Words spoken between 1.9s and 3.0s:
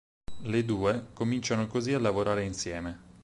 a lavorare insieme.